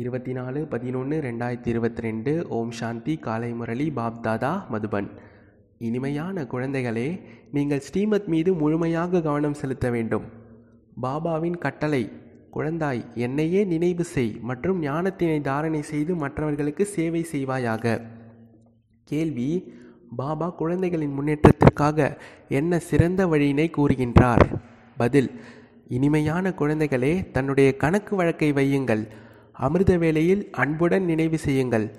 இருபத்தி 0.00 0.32
நாலு 0.32 0.60
பதினொன்று 0.72 1.16
ரெண்டாயிரத்தி 1.20 1.66
இருபத்தி 1.66 2.02
ரெண்டு 2.02 2.32
ஓம் 2.48 2.70
சாந்தி 2.70 3.14
காலை 3.16 3.48
முரளி 3.52 3.92
பாப்தாதா 3.96 4.50
மதுபன். 4.72 5.08
இனிமையான 5.78 6.42
குழந்தைகளே 6.42 7.20
நீங்கள் 7.52 7.80
ஸ்ரீமத் 7.80 8.26
மீது 8.26 8.54
முழுமையாக 8.54 9.20
கவனம் 9.20 9.54
செலுத்த 9.54 9.90
வேண்டும். 9.90 10.26
பாபாவின் 11.02 11.58
கட்டளை 11.58 12.02
குழந்தாய் 12.54 13.02
என்னையே 13.14 13.64
நினைவு 13.64 14.04
செய் 14.04 14.38
மற்றும் 14.42 14.82
ஞானத்தினை 14.82 15.40
தாரணை 15.40 15.82
செய்து 15.82 16.14
மற்றவர்களுக்கு 16.14 16.86
சேவை 16.86 17.26
செய்வாயாக. 17.32 18.00
கேள்வி 19.04 19.50
பாபா 20.16 20.50
குழந்தைகளின் 20.62 21.18
முன்னேற்றத்திற்காக 21.18 22.16
என்ன 22.48 22.78
சிறந்த 22.78 23.26
வழியினை 23.26 23.70
கூறுகின்றார்? 23.76 24.48
பதில் 24.96 25.30
இனிமையான 25.88 26.52
குழந்தைகளே 26.58 27.30
தன்னுடைய 27.30 27.76
கணக்கு 27.76 28.16
வழக்கை 28.16 28.52
வையுங்கள். 28.52 29.04
அமிர்த 29.58 29.96
வேளையில் 29.96 30.48
அன்புடன் 30.52 31.04
நினைவு 31.04 31.38
செய்யுங்கள். 31.38 31.90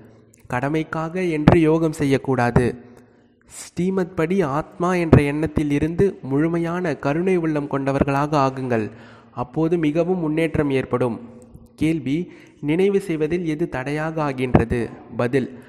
கடமைக்காக 0.50 1.30
என்று 1.32 1.60
யோகம் 1.60 1.92
செய்யக்கூடாது. 1.92 2.76
ஸ்ரீமத் 3.46 4.16
படி 4.16 4.42
ஆத்மா 4.42 4.94
என்ற 4.94 5.22
எண்ணத்தில் 5.22 5.72
இருந்து 5.72 6.20
முழுமையான 6.22 6.96
கருணை 6.96 7.36
உள்ளம் 7.36 7.68
கொண்டவர்களாக 7.68 8.38
ஆகுங்கள். 8.38 8.92
அப்போது 9.32 9.78
மிகவும் 9.78 10.18
முன்னேற்றம் 10.18 10.70
ஏற்படும். 10.70 11.20
கேள்வி 11.76 12.32
நினைவு 12.62 13.02
செய்வதில் 13.02 13.46
எது 13.46 13.70
தடையாக 13.70 14.24
ஆகின்றது? 14.24 14.90
பதில் 15.18 15.60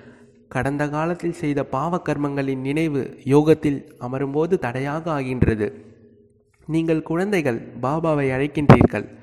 கடந்த 0.48 0.88
காலத்தில் 0.88 1.32
செய்த 1.32 1.64
பாவ 1.64 2.02
கர்மங்களின் 2.04 2.56
நினைவு 2.56 3.18
யோகத்தில் 3.24 3.94
அமரும்போது 4.00 4.58
தடையாக 4.58 5.10
ஆகின்றது. 5.10 5.84
நீங்கள் 6.66 7.02
குழந்தைகள் 7.02 7.72
பாபாவை 7.82 8.26
அழைக்கின்றீர்கள். 8.36 9.17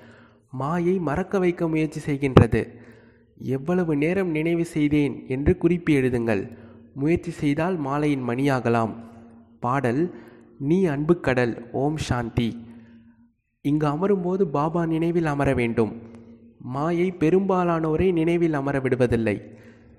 மாயை 0.57 0.95
மறக்க 0.99 1.39
வைக்க 1.39 1.67
முயற்சி 1.67 1.99
செய்கின்றது. 2.05 2.61
எவ்வளவு 3.37 3.95
நேரம் 3.95 4.29
நினைவு 4.29 4.65
செய்தேன் 4.65 5.25
என்று 5.27 5.57
குறிப்பு 5.57 5.93
எழுதுங்கள். 5.93 6.43
முயற்சி 6.93 7.31
செய்தால் 7.31 7.77
மாலையின் 7.79 8.27
மணியாகலாம். 8.27 8.93
பாடல் 9.59 10.03
நீ 10.59 10.85
அன்பு 10.85 11.19
கடல் 11.19 11.53
ஓம் 11.71 11.97
சாந்தி. 11.97 12.49
இங்கு 13.61 13.87
அமரும்போது 13.87 14.41
பாபா 14.41 14.85
நினைவில் 14.85 15.25
அமர 15.25 15.53
வேண்டும். 15.53 15.93
மாயை 16.59 17.13
பெரும்பாலானோரை 17.19 18.11
நினைவில் 18.11 18.53
அமர 18.53 18.79
விடுவதில்லை. 18.79 19.37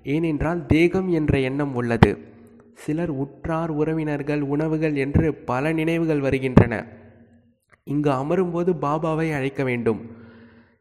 ஏனென்றால் 0.05 0.67
தேகம் 0.67 1.09
என்ற 1.09 1.39
எண்ணம் 1.39 1.75
உள்ளது. 1.75 2.19
சிலர் 2.75 3.11
உற்றார் 3.11 3.71
உறவினர்கள் 3.71 4.41
உணவுகள் 4.41 4.97
என்று 4.97 5.35
பல 5.35 5.73
நினைவுகள் 5.73 6.21
வருகின்றன. 6.21 6.87
இங்கு 7.85 8.11
அமரும்போது 8.11 8.73
பாபாவை 8.83 9.35
அழைக்க 9.35 9.65
வேண்டும். 9.65 10.25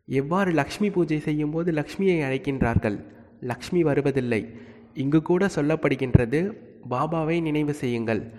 எவ்வாறு 0.07 0.51
லக்ஷ்மி 0.51 0.89
பூஜை 0.89 1.19
செய்யும்போது 1.19 1.71
லக்ஷ்மியை 1.71 2.17
அழைக்கின்றார்கள்? 2.27 3.05
லக்ஷ்மி 3.39 3.83
வருவதில்லை. 3.83 4.47
இங்கு 4.93 5.21
கூட 5.21 5.45
சொல்லப்படுகின்றது 5.55 6.57
பாபாவை 6.89 7.41
நினைவு 7.41 7.73
செய்யுங்கள் 7.73 8.31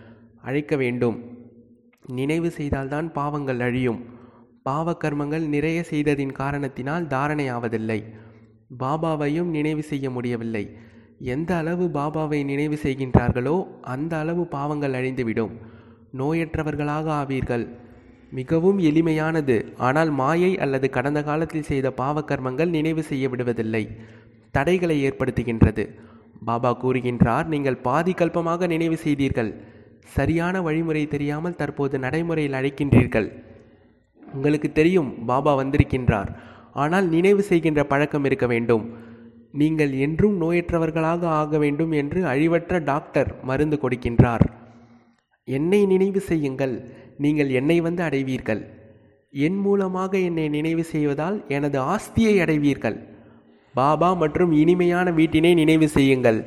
அழைக்க 0.42 0.76
வேண்டும். 0.76 1.16
நினைவு 2.06 2.50
செய்தால்தான் 2.50 3.12
பாவங்கள் 3.12 3.60
அழியும். 3.60 4.04
பாவ 4.62 4.96
கர்மங்கள் 5.04 5.46
நிறைய 5.46 5.84
செய்ததின் 5.90 6.32
காரணத்தினால் 6.32 7.06
தாரணை 7.06 7.52
ஆவதில்லை. 7.52 8.04
பாபாவையும் 8.78 9.50
நினைவு 9.50 9.82
செய்ய 9.82 10.10
முடியவில்லை. 10.10 10.76
எந்த 11.18 11.56
அளவு 11.56 11.90
பாபாவை 11.94 12.44
நினைவு 12.44 12.78
செய்கின்றார்களோ 12.82 13.66
அந்த 13.80 14.18
அளவு 14.18 14.46
பாவங்கள் 14.46 14.92
அழிந்துவிடும். 14.92 15.50
நோயற்றவர்களாக 16.12 17.06
ஆவீர்கள். 17.06 17.66
மிகவும் 18.32 18.78
எளிமையானது. 18.88 19.56
ஆனால் 19.76 20.10
மாயை 20.10 20.52
அல்லது 20.58 20.86
கடந்த 20.90 21.20
காலத்தில் 21.22 21.68
செய்த 21.70 21.90
பாவக்கர்மங்கள் 22.00 22.74
நினைவு 22.76 23.02
செய்ய 23.02 23.28
விடுவதில்லை. 23.28 23.84
தடைகளை 24.50 24.96
ஏற்படுத்துகின்றது. 25.08 25.84
பாபா 26.44 26.70
கூறுகின்றார் 26.82 27.46
நீங்கள் 27.46 27.82
பாதி 27.86 28.12
கல்பமாக 28.12 28.66
நினைவு 28.66 28.96
செய்தீர்கள். 28.96 29.50
சரியான 30.16 30.60
வழிமுறை 30.62 31.04
தெரியாமல் 31.14 31.58
தற்போது 31.60 31.98
நடைமுறையில் 31.98 32.56
அழைக்கின்றீர்கள். 32.58 33.28
உங்களுக்கு 34.22 34.72
தெரியும் 34.72 35.10
பாபா 35.26 35.52
வந்திருக்கின்றார். 35.62 36.30
ஆனால் 36.72 37.06
நினைவு 37.08 37.42
செய்கின்ற 37.42 37.80
பழக்கம் 37.84 38.24
இருக்க 38.24 38.46
வேண்டும். 38.46 38.84
நீங்கள் 39.52 39.92
என்றும் 40.06 40.36
நோயற்றவர்களாக 40.42 41.22
ஆக 41.40 41.58
வேண்டும் 41.58 41.92
என்று 41.92 42.20
அழிவற்ற 42.32 42.78
டாக்டர் 42.84 43.30
மருந்து 43.42 43.78
கொடுக்கின்றார். 43.82 44.44
என்னை 45.48 45.80
நினைவு 45.86 46.20
செய்யுங்கள். 46.20 46.74
நீங்கள் 47.24 47.50
என்னை 47.58 47.76
வந்து 47.86 48.02
அடைவீர்கள். 48.08 48.62
என் 49.34 49.58
மூலமாக 49.64 50.12
என்னை 50.28 50.46
நினைவு 50.56 50.84
செய்வதால் 50.92 51.36
எனது 51.56 51.78
ஆஸ்தியை 51.92 52.34
அடைவீர்கள். 52.44 52.98
பாபா 53.74 54.10
மற்றும் 54.22 54.52
இனிமையான 54.62 55.10
வீட்டினை 55.18 55.52
நினைவு 55.60 55.86
செய்யுங்கள். 55.96 56.38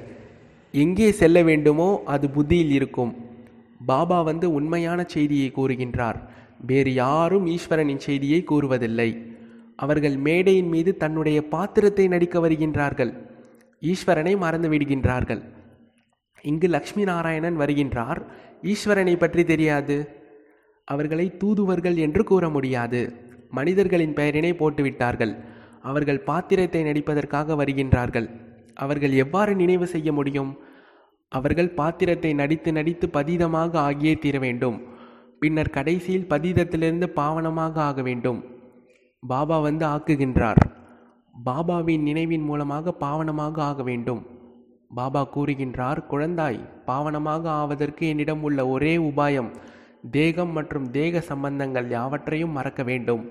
எங்கே 0.74 1.10
செல்ல 1.22 1.38
வேண்டுமோ 1.50 1.90
அது 2.14 2.26
புத்தியில் 2.36 2.74
இருக்கும். 2.78 3.12
பாபா 3.92 4.20
வந்து 4.30 4.48
உண்மையான 4.58 5.00
செய்தியை 5.14 5.50
கூறுகின்றார். 5.58 6.20
வேறு 6.70 6.92
யாரும் 6.94 7.46
ஈஸ்வரனின் 7.56 8.04
செய்தியை 8.08 8.40
கூறுவதில்லை. 8.52 9.10
அவர்கள் 9.84 10.16
மேடையின் 10.26 10.72
மீது 10.74 10.92
தன்னுடைய 11.04 11.40
பாத்திரத்தை 11.54 12.06
நடிக்க 12.14 12.40
வருகின்றார்கள். 12.46 13.12
ஈஸ்வரனை 13.82 14.34
மறந்து 14.44 14.70
விடுகின்றார்கள் 14.70 15.42
இங்கு 16.44 16.68
லக்ஷ்மி 16.76 17.04
நாராயணன் 17.10 17.58
வருகின்றார். 17.62 18.20
ஈஸ்வரனை 18.72 19.14
பற்றி 19.24 19.44
தெரியாது. 19.52 19.96
அவர்களை 20.90 21.26
தூதுவர்கள் 21.38 21.98
என்று 22.06 22.24
கூற 22.24 22.44
முடியாது. 22.50 23.02
மனிதர்களின் 23.50 24.14
பெயரினை 24.14 24.52
போட்டுவிட்டார்கள். 24.54 25.34
அவர்கள் 25.82 26.22
பாத்திரத்தை 26.24 26.82
நடிப்பதற்காக 26.84 27.56
வருகின்றார்கள். 27.56 28.28
அவர்கள் 28.76 29.14
எவ்வாறு 29.24 29.54
நினைவு 29.56 29.88
செய்ய 29.88 30.10
முடியும்? 30.12 30.52
அவர்கள் 31.32 31.72
பாத்திரத்தை 31.74 32.32
நடித்து 32.34 32.70
நடித்து 32.72 33.08
பதீதமாக 33.14 33.72
ஆகியே 33.88 34.14
தீர 34.20 34.40
வேண்டும். 34.40 34.78
பின்னர் 35.40 35.70
கடைசியில் 35.70 36.30
பதீதத்திலிருந்து 36.30 37.08
பாவனமாக 37.16 37.76
ஆக 37.80 38.02
வேண்டும். 38.02 38.40
பாபா 39.24 39.58
வந்து 39.60 39.86
ஆக்குகின்றார். 39.86 40.62
பாபாவின் 41.46 42.04
நினைவின் 42.04 42.42
மூலமாக 42.42 42.94
பாவனமாக 43.00 43.58
ஆக 43.62 43.84
வேண்டும். 43.84 44.22
பாபா 44.96 45.22
கூறுகின்றார் 45.36 46.00
குழந்தாய் 46.12 46.60
பாவனமாக 46.88 47.44
ஆவதற்கு 47.62 48.04
என்னிடம் 48.08 48.42
உள்ள 48.44 48.60
ஒரே 48.68 48.94
உபாயம் 49.10 49.50
தேகம் 50.12 50.52
மற்றும் 50.52 50.92
தேக 50.92 51.22
சம்பந்தங்கள் 51.22 51.90
யாவற்றையும் 51.90 52.52
மறக்க 52.52 52.84
வேண்டும். 52.84 53.30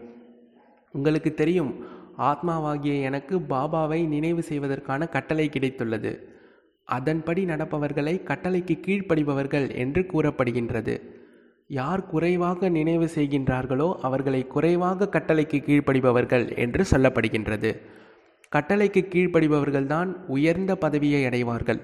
உங்களுக்கு 0.93 1.34
தெரியும் 1.34 1.84
ஆத்மாவாகிய 2.19 3.03
எனக்கு 3.03 3.39
பாபாவை 3.39 4.06
நினைவு 4.06 4.43
செய்வதற்கான 4.43 5.06
கட்டளை 5.06 5.51
கிடைத்துள்ளது. 5.53 6.19
அதன்படி 6.84 7.45
நடப்பவர்களை 7.45 8.23
கட்டளைக்கு 8.23 8.81
கீழ்ப்படிபவர்கள் 8.87 9.75
என்று 9.75 10.03
கூறப்படுகின்றது. 10.03 11.01
யார் 11.69 12.06
குறைவாக 12.06 12.69
நினைவு 12.69 13.09
செய்கின்றார்களோ 13.15 13.95
அவர்களை 13.95 14.47
குறைவாக 14.47 15.09
கட்டளைக்கு 15.12 15.59
கீழ்ப்படிபவர்கள் 15.67 16.56
என்று 16.56 16.85
சொல்லப்படுகின்றது. 16.91 17.81
கட்டளைக்கு 18.56 19.03
கீழ்ப்படிபவர்கள்தான் 19.12 20.12
உயர்ந்த 20.27 20.77
பதவியை 20.77 21.25
அடைவார்கள். 21.25 21.81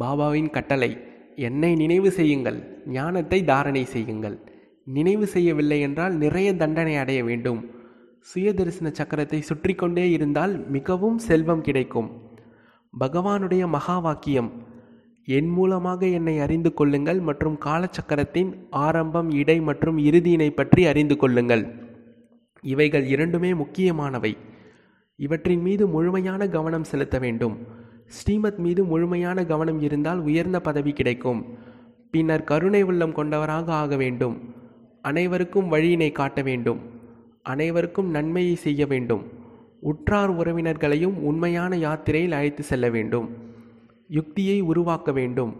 பாபாவின் 0.00 0.50
கட்டளை 0.50 0.98
என்னை 1.36 1.70
நினைவு 1.74 2.10
செய்யுங்கள் 2.10 2.58
ஞானத்தை 2.86 3.38
தாரணை 3.44 3.84
செய்யுங்கள். 3.84 4.36
நினைவு 4.86 5.26
செய்யவில்லை 5.26 5.78
என்றால் 5.80 6.14
நிறைய 6.14 6.48
தண்டனை 6.54 6.96
அடைய 6.96 7.20
வேண்டும். 7.24 7.60
சுயதரிசன 8.28 8.90
சக்கரத்தை 8.98 9.40
சுற்றி 9.40 9.74
கொண்டே 9.74 10.10
இருந்தால் 10.10 10.54
மிகவும் 10.68 11.18
செல்வம் 11.18 11.60
கிடைக்கும். 11.60 12.08
பகவானுடைய 13.00 13.66
மகா 13.66 13.96
வாக்கியம் 13.98 14.50
என் 15.28 15.48
மூலமாக 15.48 16.06
என்னை 16.06 16.34
அறிந்து 16.38 16.70
கொள்ளுங்கள் 16.74 17.20
மற்றும் 17.20 17.56
காலச்சக்கரத்தின் 17.64 18.50
ஆரம்பம் 18.70 19.30
இடை 19.30 19.58
மற்றும் 19.60 19.98
இறுதியினை 19.98 20.50
பற்றி 20.50 20.82
அறிந்து 20.86 21.16
கொள்ளுங்கள். 21.16 21.64
இவைகள் 22.62 23.06
இரண்டுமே 23.06 23.54
முக்கியமானவை. 23.54 24.32
இவற்றின் 25.18 25.60
மீது 25.60 25.86
முழுமையான 25.86 26.48
கவனம் 26.48 26.88
செலுத்த 26.90 27.18
வேண்டும். 27.18 27.56
ஸ்ரீமத் 28.06 28.58
மீது 28.58 28.84
முழுமையான 28.84 29.44
கவனம் 29.44 29.80
இருந்தால் 29.80 30.18
உயர்ந்த 30.18 30.60
பதவி 30.60 30.92
கிடைக்கும். 30.92 31.44
பின்னர் 32.10 32.44
கருணை 32.44 32.82
உள்ளம் 32.82 33.12
கொண்டவராக 33.12 33.72
ஆக 33.72 33.96
வேண்டும். 33.96 34.54
அனைவருக்கும் 35.02 35.72
வழியினை 35.72 36.12
காட்ட 36.12 36.42
வேண்டும். 36.42 36.80
அனைவருக்கும் 37.42 38.10
நன்மையை 38.10 38.54
செய்ய 38.54 38.86
வேண்டும். 38.86 39.22
உற்றார் 39.80 40.32
உறவினர்களையும் 40.36 41.16
உண்மையான 41.18 41.76
யாத்திரையில் 41.76 42.32
அழைத்து 42.32 42.62
செல்ல 42.62 42.90
வேண்டும். 42.90 43.28
யுக்தியை 44.08 44.60
உருவாக்க 44.60 45.12
வேண்டும். 45.12 45.56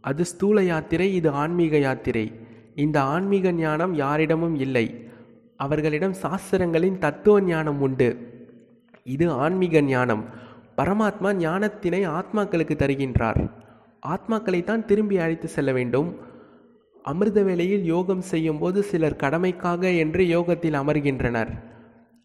அது 0.00 0.24
ஸ்தூல 0.24 0.62
யாத்திரை 0.62 1.14
இது 1.14 1.30
ஆன்மீக 1.30 1.78
யாத்திரை. 1.78 2.32
இந்த 2.74 3.02
ஆன்மீக 3.02 3.52
ஞானம் 3.52 3.94
யாரிடமும் 3.94 4.56
இல்லை. 4.56 5.08
அவர்களிடம் 5.56 6.14
சாஸ்திரங்களின் 6.22 6.98
தத்துவ 6.98 7.40
ஞானம் 7.40 7.80
உண்டு. 7.80 8.16
இது 9.04 9.30
ஆன்மீக 9.30 9.80
ஞானம். 9.80 10.24
பரமாத்மா 10.78 11.30
ஞானத்தினை 11.34 12.00
ஆத்மாக்களுக்கு 12.08 12.74
தருகின்றார். 12.82 13.50
ஆத்மாக்களை 14.06 14.64
தான் 14.64 14.86
திரும்பி 14.86 15.18
அழைத்து 15.18 15.48
செல்ல 15.48 15.72
வேண்டும். 15.72 16.16
அமிர்த 17.02 17.42
வேளையில் 17.42 17.84
யோகம் 17.84 18.20
செய்யும்போது 18.20 18.82
சிலர் 18.82 19.20
கடமைக்காக 19.22 19.96
என்று 19.98 20.26
யோகத்தில் 20.26 20.72
அமர்கின்றனர். 20.72 21.50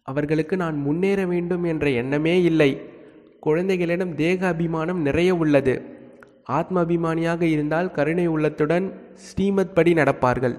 அவர்களுக்கு 0.02 0.56
நான் 0.56 0.76
முன்னேற 0.76 1.26
வேண்டும் 1.26 1.64
என்ற 1.64 1.90
எண்ணமே 1.90 2.42
இல்லை. 2.42 2.80
குழந்தைகளிடம் 3.40 4.14
தேக 4.14 4.46
அபிமானம் 4.46 5.02
நிறைய 5.02 5.34
உள்ளது. 5.34 5.74
ஆத்ம 6.44 6.84
அபிமானியாக 6.84 7.42
இருந்தால் 7.42 7.90
கருணை 7.90 8.26
உள்ளத்துடன் 8.26 8.86
ஸ்ரீமத் 9.14 9.74
படி 9.74 9.92
நடப்பார்கள். 9.92 10.58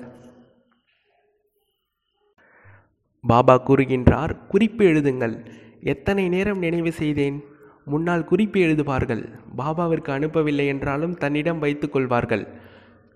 பாபா 3.27 3.61
கூறுகின்றார் 3.65 4.47
குறிப்பு 4.47 4.85
எழுதுங்கள். 4.85 5.45
எத்தனை 5.81 6.29
நேரம் 6.29 6.59
நினைவு 6.59 6.91
செய்தேன்? 6.91 7.43
முன்னால் 7.85 8.23
குறிப்பு 8.23 8.59
எழுதுவார்கள். 8.59 9.29
பாபாவிற்கு 9.57 10.09
அனுப்பவில்லை 10.09 10.65
என்றாலும் 10.67 11.17
தன்னிடம் 11.17 11.59
வைத்து 11.59 11.89
கொள்வார்கள். 11.89 12.47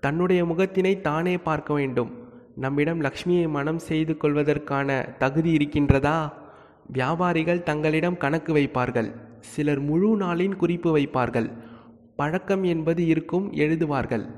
தன்னுடைய 0.00 0.44
முகத்தினை 0.44 1.00
தானே 1.00 1.38
பார்க்க 1.38 1.74
வேண்டும். 1.74 2.10
நம்மிடம் 2.56 3.00
லக்ஷ்மியை 3.00 3.48
மனம் 3.48 3.78
செய்து 3.78 4.16
கொள்வதற்கான 4.16 5.16
தகுதி 5.18 5.56
இருக்கின்றதா? 5.56 6.32
வியாபாரிகள் 6.92 7.62
தங்களிடம் 7.62 8.16
கணக்கு 8.16 8.54
வைப்பார்கள். 8.54 9.12
சிலர் 9.40 9.80
முழு 9.80 10.16
நாளின் 10.16 10.56
குறிப்பு 10.56 10.98
வைப்பார்கள். 10.98 11.50
பழக்கம் 12.16 12.64
என்பது 12.64 13.06
இருக்கும் 13.06 13.52
எழுதுவார்கள். 13.52 14.30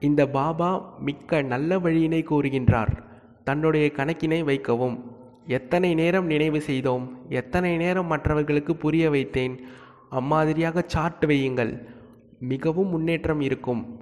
இந்த 0.00 0.26
பாபா 0.26 0.94
மிக்க 1.00 1.42
நல்ல 1.42 1.78
வழியினை 1.78 2.24
கூறுகின்றார் 2.30 2.92
தன்னுடைய 3.44 3.90
கணக்கினை 3.96 4.44
வைக்கவும். 4.44 5.11
எத்தனை 5.46 5.94
நேரம் 5.94 6.26
நினைவு 6.26 6.60
செய்தோம் 6.60 7.18
எத்தனை 7.28 7.76
நேரம் 7.76 8.06
மற்றவர்களுக்கு 8.06 8.76
புரிய 8.76 9.10
வைத்தேன் 9.10 9.58
அம்மாதிரியாக 10.10 10.84
சார்ட் 10.86 11.24
வையுங்கள். 11.26 11.78
மிகவும் 12.38 12.88
முன்னேற்றம் 12.88 13.40
இருக்கும். 13.40 14.00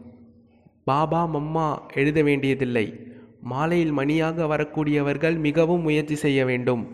பாபா 0.84 1.26
மம்மா 1.26 1.78
எழுத 1.94 2.22
வேண்டியதில்லை. 2.22 3.16
மாலையில் 3.42 3.92
மணியாக 3.92 4.46
வரக்கூடியவர்கள் 4.46 5.38
மிகவும் 5.38 5.80
முயற்சி 5.80 6.14
செய்ய 6.14 6.44
வேண்டும். 6.44 6.88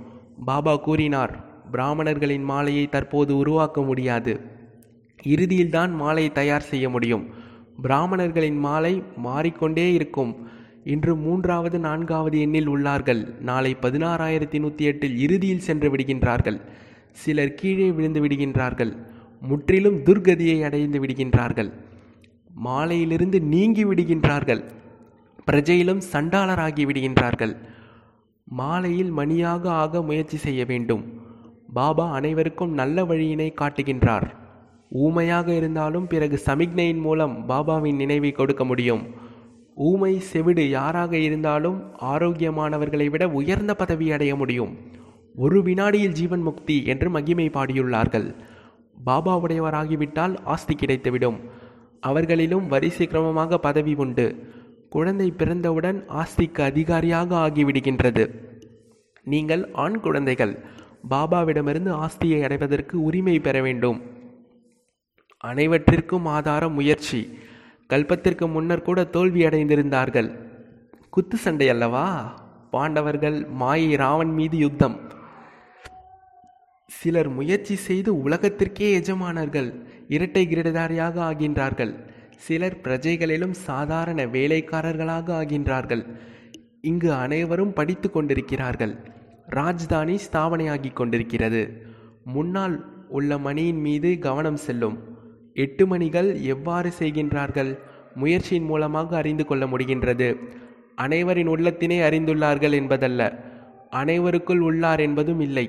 பாபா 0.45 0.77
கூறினார் 0.77 1.45
பிராமணர்களின் 1.71 2.43
மாலையை 2.43 2.89
தற்போது 2.89 3.37
உருவாக்க 3.37 3.83
முடியாது. 3.83 4.41
இறுதியில்தான் 5.23 5.95
மாலை 5.95 6.33
தயார் 6.33 6.63
செய்ய 6.63 6.89
முடியும். 6.89 7.31
பிராமணர்களின் 7.83 8.59
மாலை 8.59 9.03
மாறிக்கொண்டே 9.17 9.93
இருக்கும். 9.93 10.49
இன்று 10.93 11.17
மூன்றாவது 11.17 11.79
நான்காவது 11.79 12.41
எண்ணில் 12.41 12.69
உள்ளார்கள். 12.69 13.41
நாளை 13.41 13.77
பதினாறாயிரத்தி 13.83 14.59
நூற்றி 14.59 14.85
எட்டில் 14.85 15.19
இறுதியில் 15.19 15.65
சென்று 15.69 15.89
விடுகின்றார்கள். 15.95 16.61
சிலர் 17.11 17.55
கீழே 17.55 17.91
விழுந்து 17.91 18.21
விடுகின்றார்கள். 18.25 18.93
முற்றிலும் 19.41 19.99
துர்கதியை 20.05 20.65
அடைந்து 20.65 20.99
விடுகின்றார்கள். 21.05 21.71
மாலையிலிருந்து 22.55 23.41
நீங்கி 23.41 23.85
விடுகின்றார்கள். 23.85 24.63
பிரஜையிலும் 25.47 26.03
சண்டாளராகி 26.13 26.85
விடுகின்றார்கள். 26.87 27.57
மாலையில் 28.45 29.11
மணியாக 29.11 29.71
ஆக 29.71 30.03
முயற்சி 30.03 30.37
செய்ய 30.37 30.65
வேண்டும். 30.65 31.05
பாபா 31.73 32.13
அனைவருக்கும் 32.13 32.73
நல்ல 32.73 33.05
வழியினை 33.05 33.53
காட்டுகின்றார். 33.61 34.27
ஊமையாக 34.89 35.55
இருந்தாலும் 35.55 36.07
பிறகு 36.07 36.41
சமிக்ஞையின் 36.45 37.01
மூலம் 37.01 37.45
பாபாவின் 37.49 37.95
நினைவை 37.95 38.33
கொடுக்க 38.33 38.65
முடியும். 38.65 39.25
ஊமை 39.77 40.21
செவிடு 40.21 40.69
யாராக 40.69 41.17
இருந்தாலும் 41.17 41.95
ஆரோக்கியமானவர்களை 42.01 43.11
விட 43.11 43.29
உயர்ந்த 43.29 43.75
பதவி 43.75 44.13
அடைய 44.13 44.37
முடியும். 44.37 44.77
ஒரு 45.37 45.63
வினாடியில் 45.63 46.13
ஜீவன் 46.13 46.41
முக்தி 46.41 46.85
என்று 46.85 47.11
மகிமை 47.11 47.49
பாடியுள்ளார்கள். 47.49 48.35
பாபாவுடையவராகிவிட்டால் 49.07 50.37
ஆஸ்தி 50.45 50.75
கிடைத்துவிடும். 50.75 51.41
அவர்களிலும் 52.01 52.67
வரிசை 52.67 53.07
கிரமமாக 53.07 53.55
பதவி 53.55 53.95
உண்டு. 53.95 54.49
குழந்தை 54.91 55.31
பிறந்தவுடன் 55.31 56.05
ஆஸ்திக்கு 56.09 56.61
அதிகாரியாக 56.61 57.37
ஆகிவிடுகின்றது. 57.37 58.35
நீங்கள் 59.25 59.69
ஆண் 59.73 60.01
குழந்தைகள். 60.01 60.65
பாபாவிடமிருந்து 61.11 61.93
ஆஸ்தியை 61.93 62.43
அடைவதற்கு 62.43 63.03
உரிமை 63.03 63.41
பெற 63.41 63.63
வேண்டும். 63.63 64.03
அனைவற்றிற்கும் 65.45 66.25
ஆதாரம் 66.25 66.73
முயற்சி. 66.73 67.39
கல்பத்திற்கு 67.91 68.51
முன்னர் 68.51 68.83
கூட 68.83 69.05
தோல்வி 69.05 69.45
அடைந்திருந்தார்கள் 69.45 70.45
குத்து 71.11 71.37
சண்டை 71.37 71.69
அல்லவா? 71.69 72.07
பாண்டவர்கள் 72.71 73.47
மாயை 73.49 73.97
ராவன் 73.97 74.33
மீது 74.33 74.57
யுத்தம். 74.57 75.01
சிலர் 76.87 77.29
முயற்சி 77.29 77.75
செய்து 77.75 78.29
உலகத்திற்கே 78.29 78.93
எஜமானர்கள் 78.93 79.87
இரட்டை 80.09 80.47
கிரீடதாரியாக 80.47 81.21
ஆகின்றார்கள். 81.31 82.05
சிலர் 82.37 82.81
பிரஜைகளிலும் 82.83 83.51
சாதாரண 83.51 84.27
வேலைக்காரர்களாக 84.27 85.29
ஆகின்றார்கள். 85.43 86.17
இங்கு 86.81 87.13
அனைவரும் 87.13 87.73
படித்து 87.73 88.11
கொண்டிருக்கிறார்கள். 88.11 88.97
ராஜ்தானி 89.51 90.19
ஸ்தாபனையாகி 90.33 90.93
கொண்டிருக்கிறது. 90.93 91.87
முன்னால் 92.25 93.07
உள்ள 93.09 93.39
மணியின் 93.39 93.81
மீது 93.81 94.19
கவனம் 94.19 94.57
செல்லும். 94.57 95.16
எட்டு 95.57 95.87
மணிகள் 95.87 96.31
எவ்வாறு 96.43 96.93
செய்கின்றார்கள்? 96.99 97.79
முயற்சியின் 98.15 98.65
மூலமாக 98.65 99.17
அறிந்து 99.17 99.45
கொள்ள 99.47 99.67
முடிகின்றது. 99.67 100.29
அனைவரின் 100.95 101.49
உள்ளத்தினை 101.49 101.99
அறிந்துள்ளார்கள் 102.09 102.73
என்பதல்ல. 102.73 103.23
அனைவருக்குள் 103.91 104.59
உள்ளார் 104.59 105.01
என்பதும் 105.01 105.41
இல்லை. 105.41 105.67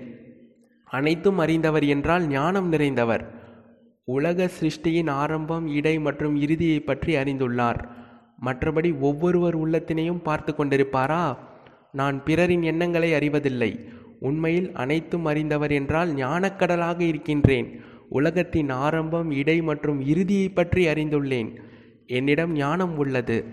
அனைத்தும் 0.88 1.38
அறிந்தவர் 1.38 1.84
என்றால் 1.84 2.28
ஞானம் 2.28 2.72
நிறைந்தவர். 2.72 3.24
உலக 4.04 4.50
சிருஷ்டியின் 4.60 5.10
ஆரம்பம் 5.10 5.68
இடை 5.68 6.00
மற்றும் 6.00 6.36
இறுதியை 6.36 6.80
பற்றி 6.80 7.16
அறிந்துள்ளார். 7.16 7.80
மற்றபடி 8.46 9.00
ஒவ்வொருவர் 9.00 9.58
உள்ளத்தினையும் 9.60 10.24
பார்த்து 10.24 10.54
கொண்டிருப்பாரா? 10.54 11.38
நான் 11.92 12.24
பிறரின் 12.24 12.64
எண்ணங்களை 12.64 13.12
அறிவதில்லை. 13.14 13.72
உண்மையில் 14.20 14.70
அனைத்தும் 14.74 15.26
அறிந்தவர் 15.26 15.72
என்றால் 15.72 16.12
ஞானக்கடலாக 16.14 17.00
இருக்கின்றேன். 17.02 17.70
உலகத்தின் 18.10 18.70
ஆரம்பம் 18.70 19.32
இடை 19.32 19.62
மற்றும் 19.62 20.08
இறுதியை 20.08 20.50
பற்றி 20.50 20.88
அறிந்துள்ளேன். 20.88 21.56
என்னிடம் 22.08 22.52
ஞானம் 22.52 22.98
உள்ளது. 22.98 23.46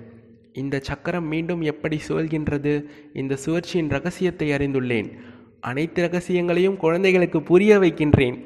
இந்த 0.53 0.79
சக்கரம் 0.83 1.25
மீண்டும் 1.25 1.61
எப்படி 1.61 2.01
சுழல்கின்றது? 2.09 2.85
இந்த 3.12 3.37
சுழற்சியின் 3.47 3.89
ரகசியத்தை 3.89 4.51
அறிந்துள்ளேன். 4.51 5.12
அனைத்து 5.61 6.09
ரகசியங்களையும் 6.09 6.77
குழந்தைகளுக்கு 6.77 7.43
புரிய 7.43 7.79
வைக்கின்றேன். 7.79 8.45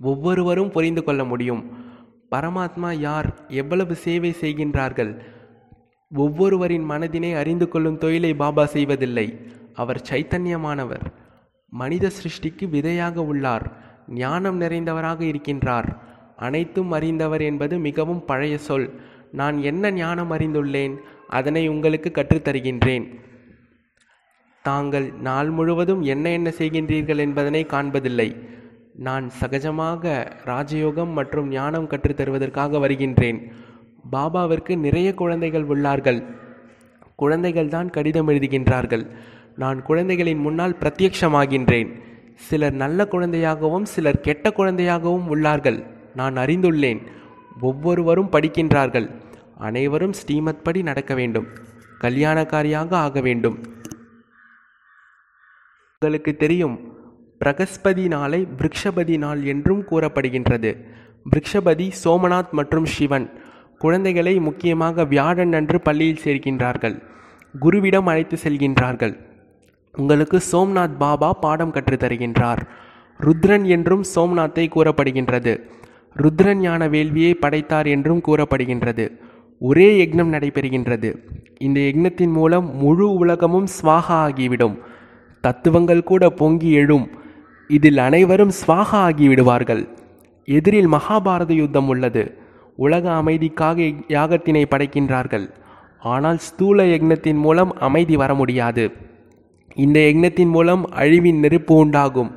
ஒவ்வொருவரும் 0.00 0.70
புரிந்து 0.70 1.04
கொள்ள 1.04 1.24
முடியும். 1.24 1.70
பரமாத்மா 2.30 2.98
யார்? 2.98 3.44
எவ்வளவு 3.48 3.94
சேவை 3.94 4.34
செய்கின்றார்கள்? 4.40 5.20
ஒவ்வொருவரின் 6.14 6.90
மனதினை 6.90 7.34
அறிந்து 7.34 7.68
கொள்ளும் 7.68 7.98
தொழிலை 7.98 8.34
பாபா 8.34 8.66
செய்வதில்லை. 8.66 9.38
அவர் 9.74 10.02
சைத்தன்யமானவர். 10.10 11.02
மனித 11.68 12.10
சிருஷ்டிக்கு 12.10 12.68
விதையாக 12.68 13.24
உள்ளார். 13.24 13.92
ஞானம் 14.08 14.60
நிறைந்தவராக 14.60 15.24
இருக்கின்றார். 15.24 15.96
அனைத்தும் 16.36 16.90
அறிந்தவர் 16.90 17.40
என்பது 17.40 17.78
மிகவும் 17.78 18.24
பழைய 18.24 18.58
சொல். 18.58 19.00
நான் 19.32 19.62
என்ன 19.62 19.90
ஞானம் 19.90 20.32
அறிந்துள்ளேன் 20.32 20.96
அதனை 21.28 21.68
உங்களுக்கு 21.68 22.12
கற்றுத்தருகின்றேன். 22.14 23.18
தாங்கள் 24.62 25.12
நாள் 25.12 25.50
முழுவதும் 25.50 26.02
என்ன 26.02 26.30
என்ன 26.30 26.52
செய்கின்றீர்கள் 26.58 27.16
என்பதனை 27.16 27.64
காண்பதில்லை. 27.64 28.36
நான் 28.94 29.30
சகஜமாக 29.40 30.26
ராஜயோகம் 30.44 31.12
மற்றும் 31.12 31.48
ஞானம் 31.48 31.88
கற்றுத்தருவதற்காக 31.88 32.78
வருகின்றேன். 32.78 33.52
பாபாவிற்கு 34.12 34.78
நிறைய 34.78 35.14
குழந்தைகள் 35.14 35.64
உள்ளார்கள். 35.64 36.24
குழந்தைகள் 37.16 37.68
தான் 37.68 37.90
கடிதம் 37.90 38.28
எழுதுகின்றார்கள். 38.28 39.10
நான் 39.56 39.82
குழந்தைகளின் 39.82 40.38
முன்னால் 40.38 40.76
பிரத்யக்ஷமாகின்றேன். 40.80 42.02
சிலர் 42.34 42.72
நல்ல 42.72 43.08
குழந்தையாகவும் 43.10 43.82
சிலர் 43.82 44.20
கெட்ட 44.20 44.52
குழந்தையாகவும் 44.56 45.26
உள்ளார்கள். 45.30 45.86
நான் 46.14 46.36
அறிந்துள்ளேன் 46.36 47.06
ஒவ்வொருவரும் 47.60 48.30
படிக்கின்றார்கள். 48.32 49.10
அனைவரும் 49.58 50.12
ஸ்ரீமத் 50.12 50.64
படி 50.64 50.82
நடக்க 50.82 51.14
வேண்டும் 51.14 51.46
கல்யாணக்காரியாக 52.00 52.92
ஆக 52.92 53.20
வேண்டும். 53.20 53.62
உங்களுக்கு 55.92 56.36
தெரியும் 56.36 56.92
பிரகஸ்பதி 57.44 58.06
நாளை 58.06 58.48
பிரிக்ஷபதி 58.56 59.18
நாள் 59.18 59.42
என்றும் 59.42 59.84
கூறப்படுகின்றது. 59.90 60.84
பிரிக்ஷபதி 61.30 61.90
சோமநாத் 62.04 62.50
மற்றும் 62.50 62.84
சிவன் 62.84 63.30
குழந்தைகளை 63.78 64.40
முக்கியமாக 64.40 65.04
வியாழன் 65.04 65.52
அன்று 65.52 65.80
பள்ளியில் 65.80 66.20
சேர்க்கின்றார்கள். 66.24 67.02
குருவிடம் 67.60 68.06
அழைத்து 68.06 68.36
செல்கின்றார்கள். 68.44 69.33
உங்களுக்கு 69.96 70.38
சோம்நாத் 70.52 70.96
பாபா 70.98 71.32
பாடம் 71.32 71.72
கற்றுத்தருகின்றார் 71.72 72.58
ருத்ரன் 73.20 73.64
என்றும் 73.64 74.04
சோம்நாத்தை 74.14 74.66
கூறப்படுகின்றது. 74.68 75.60
ருத்ரன் 76.16 76.54
ஞான 76.54 76.88
வேள்வியை 76.88 77.34
படைத்தார் 77.34 77.86
என்றும் 77.86 78.22
கூறப்படுகின்றது. 78.26 79.10
ஒரே 79.58 80.06
யக்னம் 80.06 80.32
நடைபெறுகின்றது. 80.32 81.14
இந்த 81.58 81.80
யக்னத்தின் 81.80 82.32
மூலம் 82.32 82.76
முழு 82.76 83.12
உலகமும் 83.12 83.66
ஸ்வாகா 83.66 84.16
ஆகிவிடும். 84.24 84.78
தத்துவங்கள் 85.40 86.02
கூட 86.02 86.30
பொங்கி 86.30 86.70
எழும். 86.72 87.10
இதில் 87.68 87.98
அனைவரும் 87.98 88.50
ஸ்வாகா 88.66 89.00
ஆகிவிடுவார்கள். 89.06 89.88
எதிரில் 90.44 90.88
மகாபாரத 90.88 91.52
யுத்தம் 91.52 91.88
உள்ளது. 91.88 92.38
உலக 92.76 93.10
அமைதிக்காக 93.10 93.94
யாகத்தினை 94.08 94.64
படைக்கின்றார்கள். 94.70 95.50
ஆனால் 95.98 96.38
ஸ்தூல 96.38 96.84
யக்னத்தின் 96.84 97.38
மூலம் 97.38 97.72
அமைதி 97.72 98.16
வர 98.16 98.34
முடியாது. 98.34 98.92
இந்த 99.74 100.00
யக்னத்தின் 100.00 100.48
மூலம் 100.48 100.90
அழிவின் 100.92 101.38
நெருப்பு 101.38 101.76
உண்டாகும். 101.76 102.34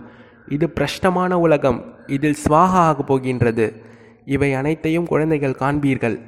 இது 0.47 0.69
பிரஷ்டமான 0.69 1.39
உலகம். 1.39 1.85
இதில் 2.07 2.35
ஸ்வாகா 2.47 2.79
ஆகப் 2.89 3.07
போகின்றது. 3.07 3.81
இவை 4.25 4.53
அனைத்தையும் 4.53 5.05
குழந்தைகள் 5.05 5.55
காண்பீர்கள். 5.59 6.19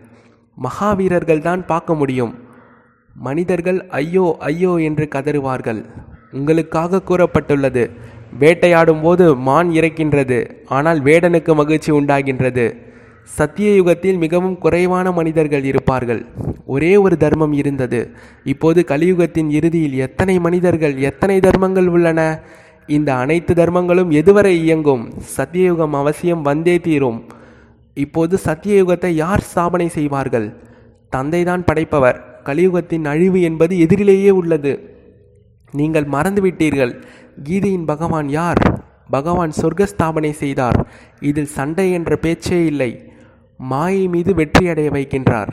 மகாவீரர்கள் 0.57 1.41
தான் 1.41 1.65
பார்க்க 1.65 1.93
முடியும். 1.93 2.33
மனிதர்கள் 3.13 3.87
ஐயோ 3.87 4.35
ஐயோ 4.39 4.77
என்று 4.77 5.07
கதறுவார்கள். 5.15 5.85
உங்களுக்காக 6.31 7.01
கூறப்பட்டுள்ளது. 7.05 7.89
வேட்டையாடும் 8.39 9.01
போது 9.01 9.35
மான் 9.35 9.69
இறக்கின்றது. 9.69 10.51
ஆனால் 10.67 11.01
வேடனுக்கு 11.01 11.55
மகிழ்ச்சி 11.55 11.91
உண்டாகின்றது. 11.91 12.88
சத்திய 13.37 13.75
யுகத்தில் 13.75 14.17
மிகவும் 14.17 14.57
குறைவான 14.57 15.11
மனிதர்கள் 15.11 15.63
இருப்பார்கள். 15.63 16.25
ஒரே 16.65 16.95
ஒரு 16.95 17.17
தர்மம் 17.17 17.53
இருந்தது. 17.53 18.11
இப்போது 18.43 18.85
கலியுகத்தின் 18.87 19.49
இறுதியில் 19.49 19.93
எத்தனை 19.93 20.39
மனிதர்கள் 20.39 20.97
எத்தனை 20.97 21.39
தர்மங்கள் 21.39 21.87
உள்ளன? 21.87 22.41
இந்த 22.87 23.15
அனைத்து 23.15 23.53
தர்மங்களும் 23.53 24.11
எதுவரை 24.11 24.53
இயங்கும்? 24.57 25.13
சத்தியயுகம் 25.37 25.89
அவசியம் 25.89 26.41
வந்தே 26.41 26.79
தீரும். 26.79 27.25
இப்போது 27.93 28.39
சத்தியயுகத்தை 28.45 29.07
யார் 29.07 29.43
ஸ்தாபனை 29.55 29.87
செய்வார்கள்? 29.87 30.57
தந்தைதான் 31.15 31.65
படைப்பவர். 31.65 32.41
கலியுகத்தின் 32.43 33.05
அழிவு 33.05 33.41
என்பது 33.41 33.79
எதிரிலேயே 33.79 34.29
உள்ளது. 34.29 34.97
நீங்கள் 35.71 36.05
மறந்துவிட்டீர்கள். 36.05 37.03
கீதையின் 37.43 37.85
பகவான் 37.85 38.29
யார்? 38.29 38.61
பகவான் 39.09 39.51
சொர்க்க 39.61 39.87
ஸ்தாபனை 39.97 40.31
செய்தார். 40.31 40.89
இதில் 41.19 41.53
சண்டை 41.57 41.91
என்ற 41.91 42.15
பேச்சே 42.15 42.65
இல்லை. 42.65 43.08
மாயை 43.59 44.07
மீது 44.07 44.33
வெற்றியடைய 44.33 44.89
வைக்கின்றார். 44.89 45.47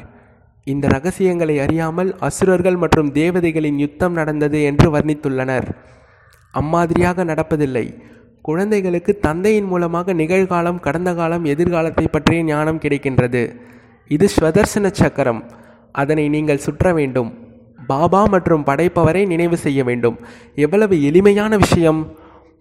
இந்த 0.64 0.88
ரகசியங்களை 0.88 1.58
அறியாமல் 1.58 2.16
அசுரர்கள் 2.18 2.76
மற்றும் 2.76 3.12
தேவதைகளின் 3.12 3.76
யுத்தம் 3.76 4.12
நடந்தது 4.12 4.62
என்று 4.62 4.98
வர்ணித்துள்ளனர். 4.98 5.64
அம்மாதிரியாக 6.50 7.25
நடப்பதில்லை. 7.25 8.02
குழந்தைகளுக்கு 8.42 9.18
தந்தையின் 9.18 9.64
மூலமாக 9.64 10.12
நிகழ்காலம் 10.12 10.80
கடந்த 10.80 11.14
காலம் 11.14 11.44
எதிர்காலத்தை 11.44 12.08
பற்றிய 12.08 12.42
ஞானம் 12.42 12.80
கிடைக்கின்றது. 12.80 13.56
இது 14.08 14.28
ஸ்வதர்சன 14.40 14.90
சக்கரம். 14.90 15.44
அதனை 15.92 16.28
நீங்கள் 16.28 16.58
சுற்ற 16.58 16.92
வேண்டும். 16.92 17.38
பாபா 17.86 18.25
மற்றும் 18.25 18.64
படைப்பவரை 18.64 19.26
நினைவு 19.26 19.56
செய்ய 19.56 19.84
வேண்டும். 19.84 20.18
எவ்வளவு 20.54 21.04
எளிமையான 21.04 21.56
விஷயம். 21.56 22.16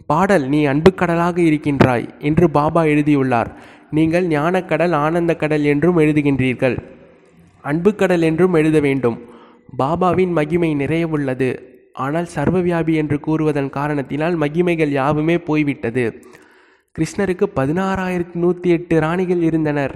பாடல் 0.05 0.47
நீ 0.47 0.67
அன்புக்கடலாக 0.67 1.37
இருக்கின்றாய் 1.37 2.09
என்று 2.19 2.49
பாபா 2.49 2.83
எழுதியுள்ளார். 2.83 3.55
நீங்கள் 3.91 4.27
ஞானக்கடல் 4.27 4.91
ஆனந்த 4.91 5.35
கடல் 5.35 5.63
என்றும் 5.63 5.97
எழுதுகின்றீர்கள். 5.97 6.77
அன்பு 7.63 7.95
கடல் 7.95 8.21
என்றும் 8.21 8.53
எழுத 8.53 8.79
வேண்டும். 8.79 9.17
பாபாவின் 9.81 10.33
மகிமை 10.37 10.73
நிறைய 10.73 11.07
உள்ளது 11.07 11.49
ஆனால் 11.93 12.27
சர்வவியாபி 12.35 12.93
என்று 12.93 13.19
கூறுவதன் 13.19 13.69
காரணத்தினால் 13.69 14.35
மகிமைகள் 14.35 14.89
யாவுமே 14.89 15.37
போய்விட்டது. 15.37 16.05
கிருஷ்ணருக்கு 16.95 17.45
பதினாறாயிரத்தி 17.55 18.33
நூற்றி 18.33 18.69
எட்டு 18.69 18.99
ராணிகள் 18.99 19.41
இருந்தனர். 19.41 19.93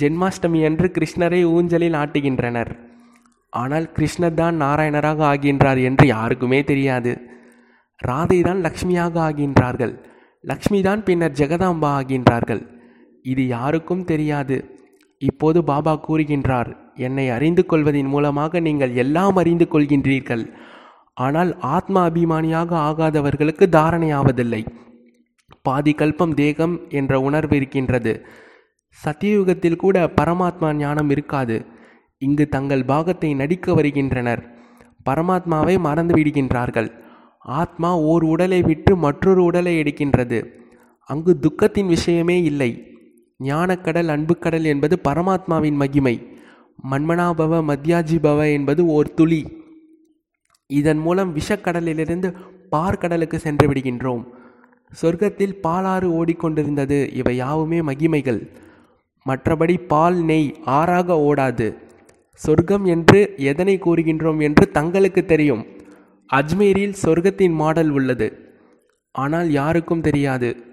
ஜென்மாஷ்டமி 0.00 0.64
அன்று 0.64 0.88
கிருஷ்ணரை 0.96 1.44
ஊஞ்சலில் 1.44 1.96
ஆட்டுகின்றனர். 2.02 2.70
ஆனால் 3.52 3.86
கிருஷ்ணர் 3.96 4.34
தான் 4.34 4.56
நாராயணராக 4.60 5.20
ஆகின்றார் 5.32 5.80
என்று 5.82 6.06
யாருக்குமே 6.06 6.64
தெரியாது. 6.64 7.12
ராதை 8.00 8.42
தான் 8.42 8.60
லக்ஷ்மியாக 8.66 9.14
ஆகின்றார்கள். 9.28 9.94
லக்ஷ்மி 10.44 10.82
தான் 10.82 11.02
பின்னர் 11.02 11.32
ஜெகதாம்பா 11.32 11.90
ஆகின்றார்கள். 11.98 12.62
இது 13.22 13.46
யாருக்கும் 13.46 14.04
தெரியாது. 14.04 14.76
இப்போது 15.18 15.64
பாபா 15.64 16.00
கூறுகின்றார் 16.08 16.76
என்னை 16.94 17.30
அறிந்து 17.30 17.66
கொள்வதின் 17.66 18.06
மூலமாக 18.06 18.60
நீங்கள் 18.60 18.94
எல்லாம் 18.94 19.36
அறிந்து 19.36 19.68
கொள்கின்றீர்கள். 19.70 20.44
ஆனால் 21.14 21.58
ஆத்மா 21.58 22.06
அபிமானியாக 22.08 22.70
ஆகாதவர்களுக்கு 22.90 23.66
தாரணையாவதில்லை. 23.76 24.66
பாதி 25.62 25.92
கல்பம் 25.92 26.34
தேகம் 26.34 26.80
என்ற 26.88 27.20
உணர்வு 27.20 27.56
இருக்கின்றது. 27.56 28.26
சத்தியுகத்தில் 29.06 29.76
கூட 29.76 30.12
பரமாத்மா 30.20 30.74
ஞானம் 30.74 31.10
இருக்காது. 31.10 31.66
இங்கு 32.18 32.48
தங்கள் 32.48 32.84
பாகத்தை 32.84 33.34
நடிக்க 33.34 33.74
வருகின்றனர். 33.74 34.42
பரமாத்மாவை 35.10 35.78
மறந்து 35.78 36.14
விடுகின்றார்கள். 36.14 36.90
ஆத்மா 37.40 37.98
ஓர் 37.98 38.22
உடலை 38.22 38.62
விட்டு 38.62 38.96
மற்றொரு 38.96 39.44
உடலை 39.44 39.80
எடுக்கின்றது. 39.80 40.46
அங்கு 41.02 41.38
துக்கத்தின் 41.40 41.86
விஷயமே 41.86 42.42
இல்லை. 42.42 42.91
ஞானக்கடல் 43.42 44.06
அன்புக்கடல் 44.06 44.62
என்பது 44.62 44.98
பரமாத்மாவின் 45.04 45.74
மகிமை. 45.74 46.26
மன்மனாபவ 46.90 47.62
மத்யாஜிபவ 47.62 48.52
என்பது 48.52 48.86
ஓர் 48.86 49.14
துளி. 49.14 49.42
இதன் 50.66 50.98
மூலம் 50.98 51.36
விஷக்கடலிலிருந்து 51.36 52.34
பார்க்கடலுக்கு 52.72 53.36
சென்று 53.36 53.68
விடுகின்றோம். 53.68 54.24
சொர்க்கத்தில் 55.02 55.58
பாலாறு 55.62 56.08
ஓடிக்கொண்டிருந்தது. 56.08 57.14
இவை 57.14 57.36
யாவுமே 57.36 57.80
மகிமைகள். 57.80 58.48
மற்றபடி 59.26 59.86
பால் 59.86 60.24
நெய் 60.24 60.56
ஆறாக 60.64 61.14
ஓடாது. 61.14 61.76
சொர்க்கம் 62.34 62.84
என்று 62.84 63.34
எதனை 63.36 63.78
கூறுகின்றோம் 63.78 64.42
என்று 64.42 64.70
தங்களுக்கு 64.70 65.24
தெரியும். 65.24 65.66
அஜ்மீரில் 66.32 66.94
சொர்க்கத்தின் 67.02 67.52
மாடல் 67.52 67.90
உள்ளது. 67.90 68.54
ஆனால் 69.12 69.50
யாருக்கும் 69.50 70.00
தெரியாது. 70.00 70.71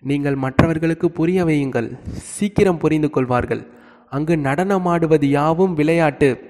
நீங்கள் 0.00 0.34
மற்றவர்களுக்கு 0.34 1.10
புரிய 1.10 1.44
வையுங்கள். 1.44 1.98
சீக்கிரம் 2.12 2.78
புரிந்து 2.78 3.10
கொள்வார்கள். 3.10 3.66
அங்கு 4.10 4.36
நடனமாடுவது 4.36 5.24
யாவும் 5.24 5.74
விளையாட்டு. 5.74 6.40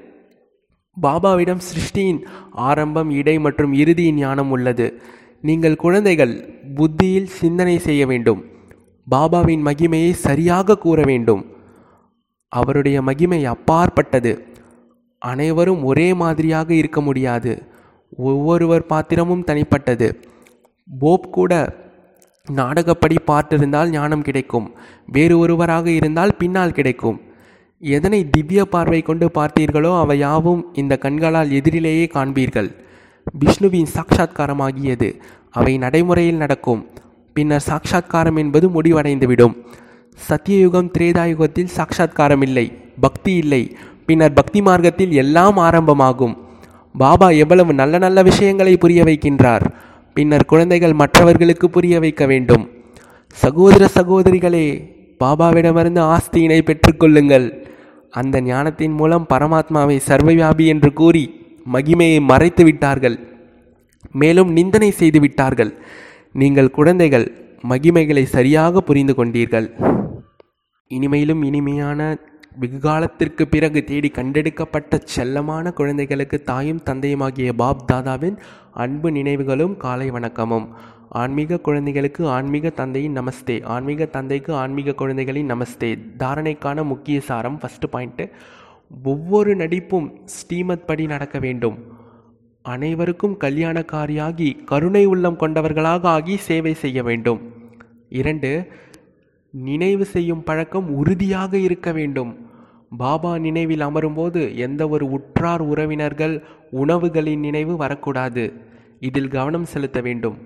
பாபாவிடம் 1.03 1.61
சிருஷ்டியின் 1.61 2.27
ஆரம்பம் 2.51 3.11
இடை 3.11 3.39
மற்றும் 3.39 3.73
இறுதியின் 3.73 4.15
ஞானம் 4.15 4.51
உள்ளது. 4.51 5.03
நீங்கள் 5.43 5.77
குழந்தைகள் 5.77 6.55
புத்தியில் 6.75 7.27
சிந்தனை 7.27 7.79
செய்ய 7.79 8.07
வேண்டும். 8.07 8.45
பாபாவின் 9.11 9.65
மகிமையை 9.65 10.11
சரியாக 10.11 10.79
கூற 10.79 11.03
வேண்டும். 11.03 11.47
அவருடைய 12.49 13.03
மகிமை 13.03 13.45
அப்பாற்பட்டது. 13.45 14.43
அனைவரும் 15.19 15.85
ஒரே 15.85 16.15
மாதிரியாக 16.15 16.75
இருக்க 16.75 17.01
முடியாது. 17.01 17.63
ஒவ்வொருவர் 18.17 18.87
பாத்திரமும் 18.87 19.45
தனிப்பட்டது. 19.45 20.21
போப் 20.99 21.33
கூட 21.33 21.75
நாடகப்படி 22.51 23.17
பார்த்திருந்தால் 23.27 23.89
ஞானம் 23.89 24.23
கிடைக்கும். 24.23 24.75
வேறு 25.07 25.39
ஒருவராக 25.39 25.91
இருந்தால் 25.91 26.37
பின்னால் 26.39 26.73
கிடைக்கும். 26.73 27.21
எதனை 27.81 28.31
திவ்ய 28.31 28.65
பார்வை 28.65 29.03
கொண்டு 29.03 29.31
பார்த்தீர்களோ 29.35 30.01
அவை 30.01 30.19
யாவும் 30.19 30.67
இந்த 30.73 30.97
கண்களால் 30.97 31.51
எதிரிலேயே 31.51 32.11
காண்பீர்கள். 32.15 32.75
விஷ்ணுவின் 33.39 33.87
சாட்சா்காரமாகியது 33.95 35.21
அவை 35.51 35.79
நடைமுறையில் 35.79 36.37
நடக்கும். 36.37 36.87
பின்னர் 37.33 37.61
சாட்சா்காரம் 37.61 38.37
என்பது 38.37 38.69
முடிவடைந்துவிடும். 38.69 39.55
சத்தியயுகம் 40.29 40.91
திரேதாயுகத்தில் 40.99 41.75
சாட்சா்காரம் 41.77 42.43
இல்லை. 42.43 42.73
பக்தி 43.01 43.35
இல்லை. 43.35 43.77
பின்னர் 44.07 44.33
பக்தி 44.33 44.63
மார்க்கத்தில் 44.63 45.13
எல்லாம் 45.13 45.57
ஆரம்பமாகும். 45.57 46.39
பாபா 46.99 47.31
எவ்வளவு 47.31 47.75
நல்ல 47.75 47.99
நல்ல 47.99 48.23
விஷயங்களை 48.23 48.77
புரிய 48.77 49.03
வைக்கின்றார். 49.05 49.71
பின்னர் 50.19 50.51
குழந்தைகள் 50.53 50.95
மற்றவர்களுக்கு 51.01 51.67
புரிய 51.71 51.97
வைக்க 52.05 52.23
வேண்டும். 52.27 52.65
சகோதர 53.43 53.85
சகோதரிகளே 53.97 54.67
பாபாவிடமிருந்து 55.23 56.03
ஆஸ்தியினை 56.15 56.59
பெற்றுக்கொள்ளுங்கள். 56.69 57.47
அந்த 58.21 58.41
ஞானத்தின் 58.41 58.95
மூலம் 59.01 59.27
பரமாத்மாவை 59.33 59.97
சர்வவியாபி 60.09 60.65
என்று 60.73 60.91
கூறி 61.01 61.25
மகிமையை 61.75 62.21
மறைத்து 62.31 62.65
விட்டார்கள். 62.65 63.17
மேலும் 64.23 64.51
நிந்தனை 64.59 64.91
செய்து 65.01 65.21
விட்டார்கள். 65.21 65.73
நீங்கள் 66.41 66.75
குழந்தைகள் 66.79 67.27
மகிமைகளை 67.71 68.25
சரியாக 68.37 68.81
புரிந்து 68.81 69.15
கொண்டீர்கள். 69.19 69.69
இனிமையிலும் 70.91 71.45
இனிமையான 71.51 72.01
வெகு 72.61 72.79
காலத்திற்கு 72.79 73.49
பிறகு 73.49 73.85
தேடி 73.85 74.09
கண்டெடுக்கப்பட்ட 74.09 75.01
செல்லமான 75.17 75.73
குழந்தைகளுக்கு 75.73 76.43
தாயும் 76.43 76.81
தந்தையுமாகிய 76.87 77.53
பாப் 77.53 77.93
தாதாவின் 77.93 78.37
அன்பு 78.73 79.11
நினைவுகளும் 79.11 79.77
காலை 79.77 80.11
வணக்கமும். 80.11 80.69
ஆன்மீக 81.09 81.59
குழந்தைகளுக்கு 81.59 82.29
ஆன்மீக 82.29 82.71
தந்தையின் 82.71 83.19
நமஸ்தே. 83.19 83.65
ஆன்மீக 83.65 84.05
தந்தைக்கு 84.05 84.55
ஆன்மீக 84.55 84.93
குழந்தைகளின் 84.93 85.53
நமஸ்தே. 85.53 85.99
தாரணைக்கான 86.19 86.85
முக்கிய 86.85 87.21
சாரம் 87.21 87.61
ஃபஸ்ட்டு 87.61 87.95
பாயிண்ட்டு 87.95 88.31
ஒவ்வொரு 89.05 89.57
நடிப்பும் 89.57 90.21
ஸ்ரீமத் 90.25 90.87
படி 90.87 91.07
நடக்க 91.07 91.39
வேண்டும். 91.39 91.79
அனைவருக்கும் 92.63 93.39
கல்யாணக்காரியாகி 93.41 94.65
கருணை 94.65 95.05
உள்ளம் 95.05 95.37
கொண்டவர்களாக 95.37 96.09
ஆகி 96.09 96.37
சேவை 96.37 96.75
செய்ய 96.75 97.03
வேண்டும். 97.03 97.53
இரண்டு 98.09 98.67
நினைவு 99.51 100.05
செய்யும் 100.05 100.45
பழக்கம் 100.45 100.95
உறுதியாக 100.95 101.57
இருக்க 101.57 101.93
வேண்டும். 101.93 102.47
பாபா 102.91 103.39
நினைவில் 103.39 103.81
அமரும்போது 103.81 104.55
எந்த 104.57 104.89
ஒரு 104.89 105.11
உற்றார் 105.11 105.61
உறவினர்கள் 105.61 106.43
உணவுகளின் 106.73 107.39
நினைவு 107.39 107.77
வரக்கூடாது. 107.77 108.53
இதில் 109.01 109.29
கவனம் 109.29 109.65
செலுத்த 109.65 110.01
வேண்டும். 110.01 110.39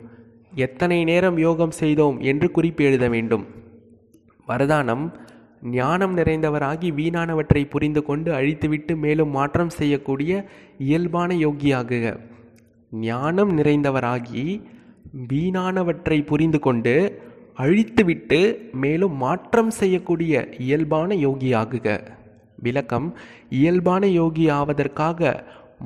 எத்தனை 0.55 1.05
நேரம் 1.05 1.39
யோகம் 1.39 1.71
செய்தோம் 1.71 2.21
என்று 2.21 2.51
குறிப்பு 2.51 2.85
எழுத 2.85 3.09
வேண்டும். 3.09 3.47
வரதானம் 4.49 5.13
ஞானம் 5.63 6.17
நிறைந்தவராகி 6.17 6.89
வீணானவற்றை 6.93 7.71
புரிந்து 7.71 8.03
கொண்டு 8.03 8.33
அழித்துவிட்டு 8.33 8.97
மேலும் 8.97 9.29
மாற்றம் 9.29 9.71
செய்யக்கூடிய 9.71 10.47
இயல்பான 10.79 11.35
யோகியாகுக. 11.35 12.17
ஞானம் 12.91 13.59
நிறைந்தவராகி 13.59 14.63
வீணானவற்றை 15.29 16.27
புரிந்து 16.27 16.59
கொண்டு 16.59 17.23
அழித்துவிட்டு 17.55 18.71
மேலும் 18.73 19.13
மாற்றம் 19.13 19.71
செய்யக்கூடிய 19.71 20.49
இயல்பான 20.59 21.15
யோகியாகுக. 21.15 22.01
விளக்கம் 22.63 23.07
இயல்பான 23.61 24.07
யோகி 24.21 24.45
ஆவதற்காக 24.51 25.21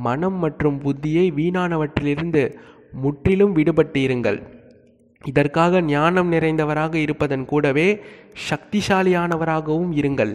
மனம் 0.06 0.38
மற்றும் 0.45 0.78
புத்தியை 0.85 1.26
வீணானவற்றிலிருந்து 1.38 2.42
முற்றிலும் 3.02 3.54
விடுபட்டு 3.56 4.00
இருங்கள். 4.06 4.38
இதற்காக 5.25 5.80
ஞானம் 5.92 6.28
நிறைந்தவராக 6.33 6.95
இருப்பதன் 6.95 7.45
கூடவே 7.45 7.88
சக்திசாலியானவராகவும் 8.49 9.92
இருங்கள். 10.00 10.33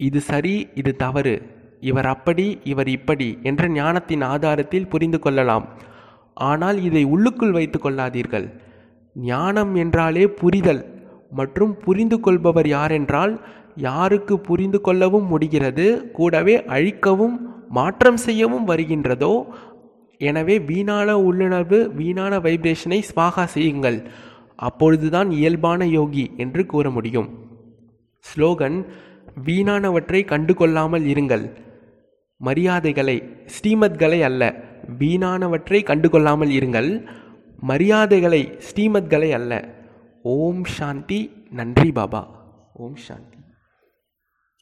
இது 0.00 0.20
சரி 0.30 0.54
இது 0.74 0.92
தவறு. 0.96 1.34
இவர் 1.80 2.06
அப்படி 2.06 2.46
இவர் 2.64 2.88
இப்படி 2.88 3.28
என்ற 3.42 3.68
ஞானத்தின் 3.68 4.22
ஆதாரத்தில் 4.22 4.90
புரிந்து 4.92 5.18
கொள்ளலாம். 5.18 5.66
ஆனால் 6.34 6.78
இதை 6.82 7.02
உள்ளுக்குள் 7.04 7.56
வைத்து 7.58 7.78
கொள்ளாதீர்கள். 7.78 8.46
ஞானம் 9.16 9.72
என்றாலே 9.74 10.24
புரிதல் 10.40 10.82
மற்றும் 11.30 11.72
புரிந்து 11.84 12.16
கொள்பவர் 12.20 12.68
யாரென்றால் 12.68 13.34
யாருக்கு 13.76 14.40
புரிந்து 14.40 14.80
கொள்ளவும் 14.80 15.26
முடிகிறது 15.26 16.10
கூடவே 16.10 16.64
அழிக்கவும் 16.64 17.36
மாற்றம் 17.68 18.16
செய்யவும் 18.16 18.68
வருகின்றதோ? 18.68 19.44
எனவே 20.18 20.58
வீணான 20.58 21.18
உள்ளுணர்வு 21.18 21.90
வீணான 21.90 22.38
வைப்ரேஷனை 22.38 23.02
ஸ்வாகா 23.14 23.44
செய்யுங்கள். 23.44 24.02
அப்பொழுதுதான் 24.56 25.30
இயல்பான 25.30 25.86
யோகி 25.86 26.30
என்று 26.36 26.66
கூற 26.66 26.90
முடியும். 26.90 27.28
ஸ்லோகன் 28.24 28.86
வீணானவற்றை 29.44 30.24
கண்டு 30.24 30.54
கொள்ளாமல் 30.54 31.02
இருங்கள். 31.02 31.50
மரியாதைகளை 32.36 33.16
ஸ்ரீமத்களை 33.54 34.22
அல்ல 34.22 34.54
வீணானவற்றை 34.98 35.82
கண்டு 35.82 36.10
கொள்ளாமல் 36.10 36.48
இருங்கள். 36.48 37.06
மரியாதைகளை 37.62 38.58
ஸ்ரீமத்களை 38.68 39.30
அல்ல. 39.30 39.68
ஓம் 40.22 40.64
சாந்தி 40.64 41.30
நன்றி 41.50 41.92
பாபா. 41.92 42.26
ஓம் 42.72 42.96
சாந்தி. 42.96 43.33